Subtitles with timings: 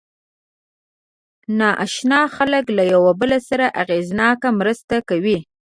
[1.57, 5.37] ناآشنا خلک له یو بل سره اغېزناکه مرسته کوي.